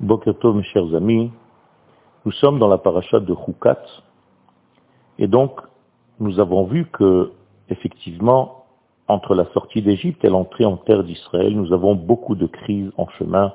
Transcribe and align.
Bokertov, 0.00 0.56
mes 0.56 0.62
chers 0.62 0.94
amis, 0.94 1.30
nous 2.24 2.32
sommes 2.32 2.58
dans 2.58 2.68
la 2.68 2.78
paracha 2.78 3.20
de 3.20 3.34
Hukat, 3.34 3.82
et 5.18 5.26
donc 5.26 5.60
nous 6.20 6.40
avons 6.40 6.64
vu 6.64 6.86
que, 6.86 7.32
effectivement, 7.68 8.64
entre 9.08 9.34
la 9.34 9.44
sortie 9.52 9.82
d'Égypte 9.82 10.24
et 10.24 10.30
l'entrée 10.30 10.64
en 10.64 10.78
terre 10.78 11.04
d'Israël, 11.04 11.54
nous 11.54 11.74
avons 11.74 11.94
beaucoup 11.94 12.34
de 12.34 12.46
crises 12.46 12.90
en 12.96 13.08
chemin, 13.18 13.52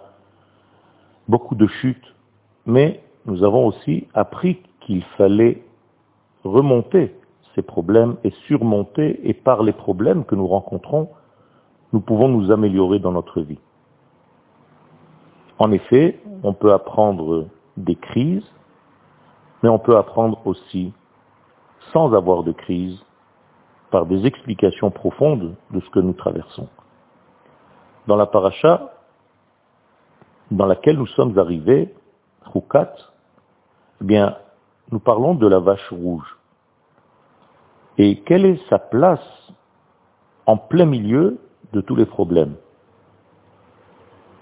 beaucoup 1.27 1.55
de 1.55 1.65
chutes, 1.65 2.13
mais 2.67 3.01
nous 3.25 3.43
avons 3.43 3.65
aussi 3.65 4.07
appris 4.13 4.59
qu'il 4.81 5.03
fallait 5.17 5.63
remonter 6.43 7.15
ces 7.55 7.63
problèmes 7.63 8.17
et 8.23 8.29
surmonter, 8.45 9.27
et 9.27 9.33
par 9.33 9.63
les 9.63 9.73
problèmes 9.73 10.25
que 10.25 10.35
nous 10.35 10.47
rencontrons, 10.47 11.09
nous 11.91 12.01
pouvons 12.01 12.27
nous 12.27 12.51
améliorer 12.51 12.99
dans 12.99 13.13
notre 13.13 13.41
vie. 13.41 13.57
En 15.59 15.71
effet, 15.71 16.19
on 16.43 16.53
peut 16.53 16.73
apprendre 16.73 17.47
des 17.77 17.95
crises, 17.95 18.45
mais 19.63 19.69
on 19.69 19.79
peut 19.79 19.97
apprendre 19.97 20.45
aussi, 20.45 20.93
sans 21.93 22.13
avoir 22.13 22.43
de 22.43 22.51
crise, 22.51 22.99
par 23.91 24.05
des 24.05 24.25
explications 24.25 24.91
profondes 24.91 25.55
de 25.71 25.79
ce 25.79 25.89
que 25.89 25.99
nous 25.99 26.13
traversons. 26.13 26.67
Dans 28.07 28.15
la 28.15 28.25
paracha 28.25 28.91
dans 30.51 30.65
laquelle 30.65 30.97
nous 30.97 31.07
sommes 31.07 31.37
arrivés, 31.39 31.93
Rukat, 32.53 32.93
eh 34.01 34.05
bien, 34.05 34.37
nous 34.91 34.99
parlons 34.99 35.33
de 35.33 35.47
la 35.47 35.59
vache 35.59 35.89
rouge. 35.91 36.37
Et 37.97 38.21
quelle 38.21 38.45
est 38.45 38.69
sa 38.69 38.77
place 38.77 39.51
en 40.45 40.57
plein 40.57 40.85
milieu 40.85 41.39
de 41.73 41.81
tous 41.81 41.95
les 41.95 42.05
problèmes? 42.05 42.55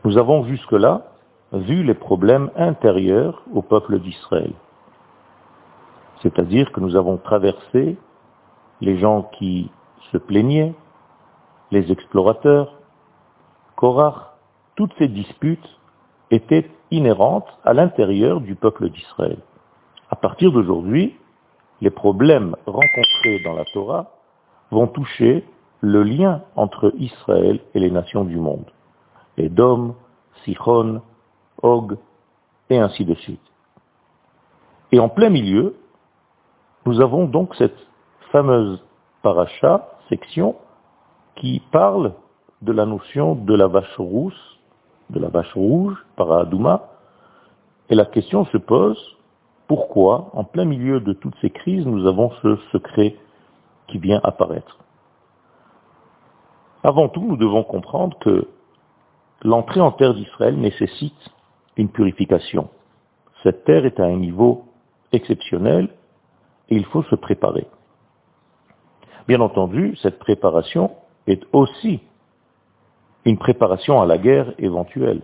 Nous 0.05 0.17
avons 0.17 0.43
jusque-là 0.45 1.05
vu 1.53 1.83
les 1.83 1.93
problèmes 1.93 2.49
intérieurs 2.57 3.41
au 3.53 3.61
peuple 3.61 3.99
d'Israël. 3.99 4.51
C'est-à-dire 6.21 6.71
que 6.73 6.81
nous 6.81 6.95
avons 6.95 7.17
traversé 7.17 7.97
les 8.81 8.97
gens 8.97 9.23
qui 9.37 9.71
se 10.11 10.17
plaignaient, 10.17 10.73
les 11.71 11.91
explorateurs, 11.91 12.79
Korach, 13.77 14.33
toutes 14.75 14.93
ces 14.97 15.07
disputes 15.07 15.69
étaient 16.31 16.69
inhérentes 16.91 17.47
à 17.63 17.73
l'intérieur 17.73 18.41
du 18.41 18.55
peuple 18.55 18.89
d'Israël. 18.89 19.37
À 20.09 20.15
partir 20.17 20.51
d'aujourd'hui, 20.51 21.15
les 21.79 21.91
problèmes 21.91 22.55
rencontrés 22.65 23.39
dans 23.45 23.53
la 23.53 23.65
Torah 23.73 24.11
vont 24.69 24.87
toucher 24.87 25.45
le 25.81 26.03
lien 26.03 26.41
entre 26.55 26.93
Israël 26.97 27.59
et 27.73 27.79
les 27.79 27.91
nations 27.91 28.25
du 28.25 28.37
monde. 28.37 28.65
Edom, 29.37 29.95
Sichon, 30.43 31.01
Og, 31.61 31.97
et 32.69 32.77
ainsi 32.77 33.05
de 33.05 33.13
suite. 33.15 33.41
Et 34.91 34.99
en 34.99 35.09
plein 35.09 35.29
milieu, 35.29 35.75
nous 36.85 36.99
avons 37.01 37.25
donc 37.25 37.55
cette 37.55 37.77
fameuse 38.31 38.83
paracha, 39.21 39.87
section, 40.09 40.55
qui 41.35 41.61
parle 41.71 42.13
de 42.61 42.71
la 42.71 42.85
notion 42.85 43.35
de 43.35 43.55
la 43.55 43.67
vache 43.67 43.97
rousse, 43.97 44.59
de 45.09 45.19
la 45.19 45.29
vache 45.29 45.53
rouge, 45.53 45.97
paradouma, 46.15 46.89
et 47.89 47.95
la 47.95 48.05
question 48.05 48.45
se 48.45 48.57
pose, 48.57 48.99
pourquoi, 49.67 50.29
en 50.33 50.43
plein 50.43 50.65
milieu 50.65 50.99
de 50.99 51.13
toutes 51.13 51.35
ces 51.41 51.49
crises, 51.49 51.85
nous 51.85 52.05
avons 52.05 52.31
ce 52.41 52.57
secret 52.71 53.15
qui 53.87 53.97
vient 53.97 54.21
apparaître? 54.23 54.77
Avant 56.83 57.07
tout, 57.07 57.23
nous 57.23 57.37
devons 57.37 57.63
comprendre 57.63 58.17
que 58.19 58.47
l'entrée 59.43 59.81
en 59.81 59.91
terre 59.91 60.13
d'Israël 60.13 60.57
nécessite 60.57 61.29
une 61.77 61.89
purification. 61.89 62.69
Cette 63.43 63.65
terre 63.65 63.85
est 63.85 63.99
à 63.99 64.05
un 64.05 64.15
niveau 64.15 64.65
exceptionnel 65.11 65.89
et 66.69 66.75
il 66.75 66.85
faut 66.85 67.03
se 67.03 67.15
préparer. 67.15 67.67
Bien 69.27 69.41
entendu, 69.41 69.95
cette 70.01 70.19
préparation 70.19 70.91
est 71.27 71.43
aussi 71.53 72.01
une 73.25 73.37
préparation 73.37 74.01
à 74.01 74.05
la 74.05 74.17
guerre 74.17 74.53
éventuelle. 74.57 75.21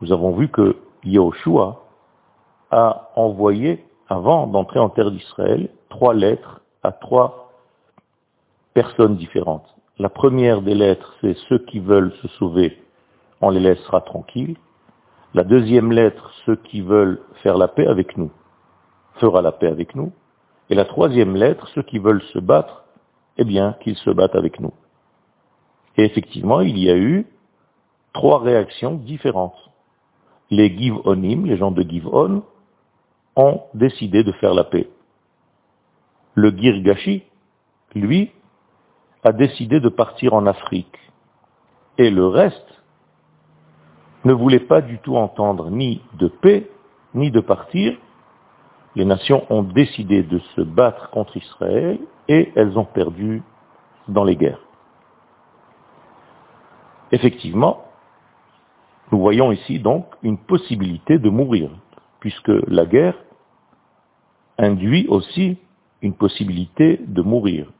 Nous 0.00 0.12
avons 0.12 0.32
vu 0.32 0.48
que 0.48 0.76
Yahushua 1.04 1.82
a 2.70 3.10
envoyé, 3.16 3.84
avant 4.08 4.46
d'entrer 4.46 4.78
en 4.78 4.90
terre 4.90 5.10
d'Israël, 5.10 5.70
trois 5.88 6.14
lettres 6.14 6.60
à 6.82 6.92
trois 6.92 7.52
personnes 8.74 9.16
différentes. 9.16 9.66
La 9.98 10.08
première 10.08 10.62
des 10.62 10.74
lettres, 10.74 11.14
c'est 11.20 11.36
ceux 11.48 11.58
qui 11.58 11.80
veulent 11.80 12.12
se 12.22 12.28
sauver, 12.28 12.78
on 13.40 13.50
les 13.50 13.60
laissera 13.60 14.00
tranquilles. 14.00 14.56
La 15.34 15.44
deuxième 15.44 15.92
lettre, 15.92 16.32
ceux 16.46 16.56
qui 16.56 16.80
veulent 16.80 17.20
faire 17.42 17.56
la 17.58 17.68
paix 17.68 17.86
avec 17.86 18.16
nous, 18.16 18.30
fera 19.14 19.42
la 19.42 19.52
paix 19.52 19.68
avec 19.68 19.94
nous. 19.94 20.12
Et 20.70 20.74
la 20.74 20.84
troisième 20.84 21.36
lettre, 21.36 21.68
ceux 21.74 21.82
qui 21.82 21.98
veulent 21.98 22.22
se 22.32 22.38
battre, 22.38 22.84
eh 23.36 23.44
bien, 23.44 23.76
qu'ils 23.80 23.96
se 23.96 24.10
battent 24.10 24.36
avec 24.36 24.60
nous. 24.60 24.72
Et 25.96 26.04
effectivement, 26.04 26.60
il 26.60 26.78
y 26.78 26.90
a 26.90 26.96
eu 26.96 27.26
trois 28.12 28.40
réactions 28.40 28.94
différentes. 28.94 29.58
Les 30.50 30.76
Givonim, 30.76 31.46
les 31.46 31.56
gens 31.56 31.70
de 31.70 31.82
Givon, 31.82 32.42
ont 33.36 33.62
décidé 33.74 34.24
de 34.24 34.32
faire 34.32 34.54
la 34.54 34.64
paix. 34.64 34.88
Le 36.34 36.50
Girgashi, 36.50 37.22
lui, 37.94 38.30
a 39.24 39.32
décidé 39.32 39.80
de 39.80 39.88
partir 39.88 40.34
en 40.34 40.46
Afrique. 40.46 40.96
Et 41.98 42.10
le 42.10 42.26
reste 42.26 42.77
ne 44.28 44.34
voulaient 44.34 44.68
pas 44.74 44.82
du 44.82 44.98
tout 44.98 45.16
entendre 45.16 45.70
ni 45.70 46.02
de 46.18 46.28
paix, 46.28 46.70
ni 47.14 47.30
de 47.30 47.40
partir. 47.40 47.96
Les 48.94 49.06
nations 49.06 49.46
ont 49.48 49.62
décidé 49.62 50.22
de 50.22 50.38
se 50.54 50.60
battre 50.60 51.08
contre 51.10 51.36
Israël 51.38 51.98
et 52.28 52.52
elles 52.54 52.78
ont 52.78 52.84
perdu 52.84 53.42
dans 54.06 54.24
les 54.24 54.36
guerres. 54.36 54.60
Effectivement, 57.10 57.84
nous 59.10 59.18
voyons 59.18 59.50
ici 59.50 59.78
donc 59.78 60.04
une 60.22 60.36
possibilité 60.36 61.18
de 61.18 61.30
mourir, 61.30 61.70
puisque 62.20 62.52
la 62.66 62.84
guerre 62.84 63.16
induit 64.58 65.06
aussi 65.08 65.56
une 66.02 66.12
possibilité 66.12 67.00
de 67.06 67.22
mourir. 67.22 67.72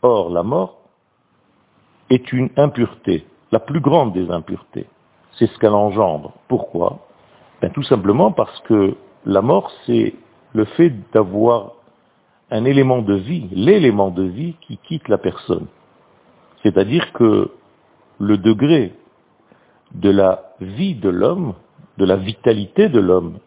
Or, 0.00 0.30
la 0.30 0.42
mort 0.42 0.78
est 2.08 2.32
une 2.32 2.48
impureté, 2.56 3.26
la 3.50 3.60
plus 3.60 3.80
grande 3.80 4.14
des 4.14 4.30
impuretés 4.30 4.86
c'est 5.38 5.46
ce 5.46 5.58
qu'elle 5.58 5.74
engendre. 5.74 6.32
Pourquoi? 6.48 7.06
Ben, 7.60 7.70
Tout 7.70 7.82
simplement 7.84 8.32
parce 8.32 8.58
que 8.60 8.96
la 9.24 9.42
mort, 9.42 9.70
c'est 9.86 10.14
le 10.52 10.64
fait 10.64 10.92
d'avoir 11.12 11.72
un 12.50 12.64
élément 12.64 13.00
de 13.00 13.14
vie, 13.14 13.48
l'élément 13.52 14.10
de 14.10 14.24
vie 14.24 14.56
qui 14.60 14.76
quitte 14.78 15.08
la 15.08 15.18
personne. 15.18 15.66
C'est-à-dire 16.62 17.12
que 17.12 17.50
le 18.18 18.38
degré 18.38 18.92
de 19.94 20.10
la 20.10 20.54
vie 20.60 20.94
de 20.94 21.08
l'homme, 21.08 21.54
de 21.98 22.04
la 22.04 22.16
vitalité 22.16 22.88
de 22.88 23.00
l'homme, 23.00 23.38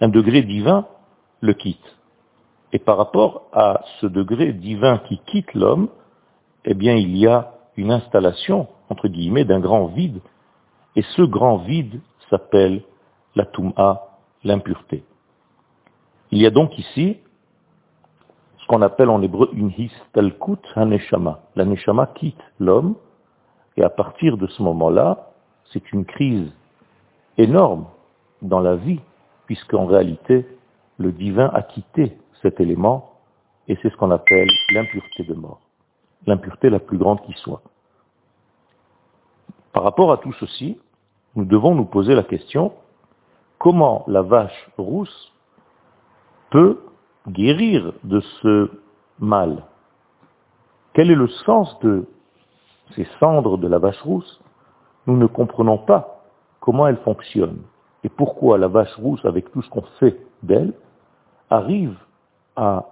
un 0.00 0.08
degré 0.08 0.42
divin 0.42 0.86
le 1.40 1.52
quitte. 1.54 1.96
Et 2.72 2.78
par 2.78 2.96
rapport 2.96 3.48
à 3.52 3.82
ce 4.00 4.06
degré 4.06 4.52
divin 4.52 4.98
qui 5.08 5.18
quitte 5.26 5.52
l'homme, 5.54 5.88
eh 6.64 6.74
bien 6.74 6.94
il 6.94 7.16
y 7.16 7.26
a 7.26 7.52
une 7.76 7.90
installation, 7.90 8.68
entre 8.88 9.08
guillemets, 9.08 9.44
d'un 9.44 9.60
grand 9.60 9.86
vide 9.86 10.20
et 10.96 11.02
ce 11.14 11.22
grand 11.22 11.58
vide 11.58 12.00
s'appelle 12.30 12.82
la 13.36 13.44
Toum'a, 13.44 14.18
l'impureté. 14.42 15.04
Il 16.30 16.40
y 16.40 16.46
a 16.46 16.50
donc 16.50 16.76
ici 16.78 17.18
ce 18.58 18.66
qu'on 18.66 18.82
appelle 18.82 19.10
en 19.10 19.22
hébreu 19.22 19.50
une 19.52 19.70
histalkut 19.76 20.58
haneshama. 20.74 21.40
La 21.54 21.64
neshama 21.64 22.06
quitte 22.08 22.42
l'homme, 22.58 22.96
et 23.76 23.84
à 23.84 23.90
partir 23.90 24.36
de 24.38 24.46
ce 24.48 24.62
moment-là, 24.62 25.30
c'est 25.72 25.92
une 25.92 26.04
crise 26.04 26.50
énorme 27.36 27.86
dans 28.42 28.60
la 28.60 28.74
vie, 28.74 29.00
puisqu'en 29.44 29.86
réalité, 29.86 30.46
le 30.98 31.12
divin 31.12 31.50
a 31.52 31.62
quitté 31.62 32.16
cet 32.42 32.58
élément, 32.58 33.12
et 33.68 33.78
c'est 33.82 33.90
ce 33.90 33.96
qu'on 33.96 34.10
appelle 34.10 34.48
l'impureté 34.72 35.24
de 35.24 35.34
mort. 35.34 35.60
L'impureté 36.26 36.70
la 36.70 36.80
plus 36.80 36.98
grande 36.98 37.20
qui 37.22 37.34
soit. 37.34 37.62
Par 39.72 39.82
rapport 39.84 40.10
à 40.10 40.16
tout 40.16 40.32
ceci, 40.40 40.78
nous 41.36 41.44
devons 41.44 41.74
nous 41.74 41.84
poser 41.84 42.14
la 42.14 42.22
question, 42.22 42.72
comment 43.58 44.04
la 44.08 44.22
vache 44.22 44.70
rousse 44.78 45.32
peut 46.50 46.80
guérir 47.28 47.92
de 48.04 48.20
ce 48.40 48.70
mal? 49.18 49.64
Quel 50.94 51.10
est 51.10 51.16
le 51.16 51.28
sens 51.28 51.78
de 51.80 52.06
ces 52.94 53.06
cendres 53.20 53.58
de 53.58 53.68
la 53.68 53.78
vache 53.78 54.00
rousse? 54.00 54.40
Nous 55.06 55.16
ne 55.16 55.26
comprenons 55.26 55.78
pas 55.78 56.24
comment 56.60 56.86
elles 56.86 56.98
fonctionnent 56.98 57.62
et 58.02 58.08
pourquoi 58.08 58.56
la 58.56 58.68
vache 58.68 58.94
rousse, 58.96 59.24
avec 59.24 59.50
tout 59.52 59.62
ce 59.62 59.68
qu'on 59.68 59.82
fait 59.98 60.16
d'elle, 60.42 60.72
arrive 61.50 61.96
à 62.56 62.86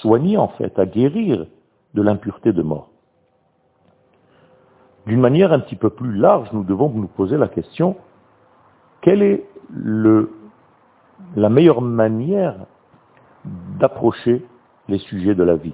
soigner 0.00 0.36
en 0.36 0.48
fait, 0.48 0.78
à 0.78 0.86
guérir 0.86 1.46
de 1.94 2.02
l'impureté 2.02 2.52
de 2.52 2.62
mort. 2.62 2.88
D'une 5.08 5.20
manière 5.22 5.54
un 5.54 5.60
petit 5.60 5.74
peu 5.74 5.88
plus 5.88 6.12
large, 6.12 6.52
nous 6.52 6.64
devons 6.64 6.90
nous 6.90 7.08
poser 7.08 7.38
la 7.38 7.48
question, 7.48 7.96
quelle 9.00 9.22
est 9.22 9.48
la 11.34 11.48
meilleure 11.48 11.80
manière 11.80 12.56
d'approcher 13.80 14.44
les 14.86 14.98
sujets 14.98 15.34
de 15.34 15.42
la 15.42 15.56
vie? 15.56 15.72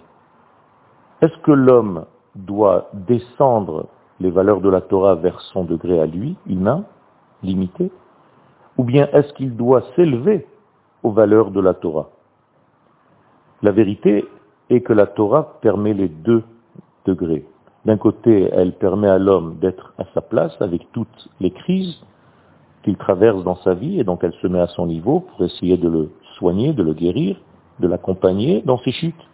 Est-ce 1.21 1.37
que 1.39 1.51
l'homme 1.51 2.05
doit 2.37 2.91
descendre 2.93 3.89
les 4.21 4.31
valeurs 4.31 4.61
de 4.61 4.69
la 4.69 4.81
Torah 4.81 5.17
vers 5.17 5.41
son 5.41 5.65
degré 5.65 6.01
à 6.01 6.07
lui, 6.07 6.37
humain, 6.47 6.85
limité, 7.43 7.91
ou 8.79 8.85
bien 8.85 9.09
est-ce 9.13 9.33
qu'il 9.33 9.57
doit 9.57 9.83
s'élever 9.97 10.47
aux 11.03 11.11
valeurs 11.11 11.51
de 11.51 11.61
la 11.61 11.75
Torah? 11.75 12.11
La 13.63 13.73
vérité 13.73 14.29
est 14.71 14.83
que 14.83 14.93
la 14.93 15.09
Torah 15.09 15.59
permet 15.61 15.93
les 15.93 16.09
deux 16.09 16.45
degrés. 17.05 17.45
D'un 17.85 17.99
côté, 17.99 18.49
elle 18.53 18.73
permet 18.73 19.09
à 19.09 19.19
l'homme 19.19 19.59
d'être 19.61 19.93
à 19.99 20.05
sa 20.15 20.23
place 20.23 20.57
avec 20.61 20.91
toutes 20.93 21.29
les 21.41 21.51
crises 21.51 22.01
qu'il 22.83 22.97
traverse 22.97 23.43
dans 23.45 23.57
sa 23.57 23.75
vie 23.75 24.01
et 24.01 24.05
donc 24.05 24.25
elle 24.25 24.33
se 24.35 24.47
met 24.47 24.61
à 24.61 24.67
son 24.69 24.87
niveau 24.87 25.21
pour 25.21 25.45
essayer 25.45 25.77
de 25.77 25.89
le 25.89 26.11
soigner, 26.39 26.73
de 26.73 26.83
le 26.83 26.95
guérir, 26.95 27.37
de 27.81 27.89
l'accompagner 27.89 28.63
dans 28.63 28.79
ses 28.79 28.93
chutes. 28.93 29.29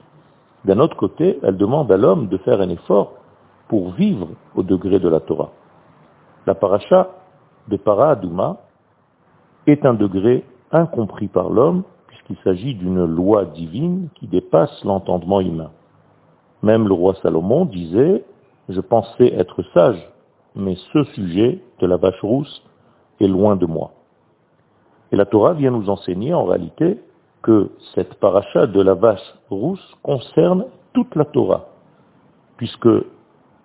D'un 0.64 0.78
autre 0.78 0.96
côté, 0.96 1.38
elle 1.42 1.56
demande 1.56 1.90
à 1.92 1.96
l'homme 1.96 2.28
de 2.28 2.38
faire 2.38 2.60
un 2.60 2.68
effort 2.68 3.14
pour 3.68 3.92
vivre 3.92 4.28
au 4.56 4.62
degré 4.62 4.98
de 4.98 5.08
la 5.08 5.20
Torah. 5.20 5.50
La 6.46 6.54
paracha 6.54 7.08
de 7.68 7.76
Paradouma 7.76 8.58
est 9.66 9.84
un 9.84 9.94
degré 9.94 10.44
incompris 10.72 11.28
par 11.28 11.50
l'homme 11.50 11.84
puisqu'il 12.08 12.36
s'agit 12.42 12.74
d'une 12.74 13.04
loi 13.04 13.44
divine 13.44 14.08
qui 14.16 14.26
dépasse 14.26 14.84
l'entendement 14.84 15.40
humain. 15.40 15.70
Même 16.62 16.88
le 16.88 16.94
roi 16.94 17.14
Salomon 17.22 17.64
disait, 17.64 18.24
je 18.70 18.80
pensais 18.80 19.32
être 19.34 19.62
sage, 19.74 20.00
mais 20.54 20.76
ce 20.92 21.04
sujet 21.14 21.60
de 21.80 21.86
la 21.86 21.96
vache 21.96 22.20
rousse 22.22 22.62
est 23.20 23.28
loin 23.28 23.56
de 23.56 23.66
moi. 23.66 23.92
Et 25.12 25.16
la 25.16 25.26
Torah 25.26 25.54
vient 25.54 25.70
nous 25.70 25.90
enseigner 25.90 26.34
en 26.34 26.44
réalité 26.44 27.00
que 27.42 27.70
cette 27.94 28.14
paracha 28.14 28.66
de 28.66 28.80
la 28.80 28.94
vache 28.94 29.34
rousse 29.48 29.94
concerne 30.02 30.66
toute 30.92 31.14
la 31.16 31.24
Torah, 31.24 31.66
puisque 32.56 32.88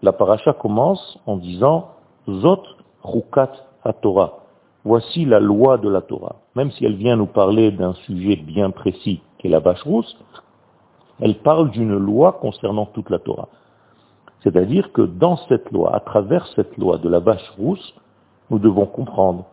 la 0.02 0.14
paracha 0.14 0.54
commence 0.54 1.20
en 1.26 1.38
disant 1.38 1.90
Zot 2.28 2.64
Rukat 3.04 3.52
Torah. 3.94 4.40
Voici 4.84 5.26
la 5.26 5.40
loi 5.40 5.78
de 5.78 5.90
la 5.90 6.02
Torah. 6.02 6.36
Même 6.56 6.72
si 6.72 6.86
elle 6.86 6.96
vient 6.96 7.16
nous 7.16 7.26
parler 7.26 7.72
d'un 7.72 7.94
sujet 8.06 8.36
bien 8.36 8.72
précis, 8.72 9.22
qui 9.38 9.48
est 9.48 9.50
la 9.50 9.60
vache 9.60 9.82
rousse, 9.84 10.18
elle 11.20 11.36
parle 11.40 11.72
d'une 11.72 11.98
loi 11.98 12.34
concernant 12.34 12.86
toute 12.88 13.10
la 13.10 13.20
Torah. 13.20 13.48
C'est-à-dire 14.46 14.92
que 14.92 15.02
dans 15.02 15.38
cette 15.50 15.72
loi, 15.72 15.96
à 15.96 16.00
travers 16.00 16.46
cette 16.56 16.78
loi 16.78 17.00
de 17.00 17.10
la 17.10 17.20
vache 17.20 17.50
rousse, 17.58 17.96
nous 18.52 18.60
devons 18.60 18.86
comprendre 18.86 19.46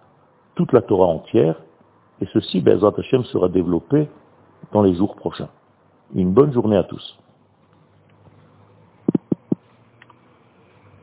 toute 0.54 0.70
la 0.72 0.82
Torah 0.82 1.06
entière, 1.06 1.56
et 2.20 2.26
ceci, 2.34 2.60
Bezrat 2.60 2.92
Hashem, 2.98 3.24
sera 3.24 3.48
développé 3.48 4.06
dans 4.70 4.82
les 4.82 4.94
jours 4.94 5.16
prochains. 5.16 5.48
Une 6.14 6.32
bonne 6.32 6.52
journée 6.52 6.76
à 6.76 6.84
tous. 6.84 7.18